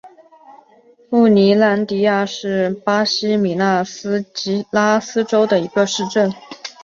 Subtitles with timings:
[1.11, 6.33] 富尼兰迪亚是巴西米纳斯吉拉斯州的一个市镇。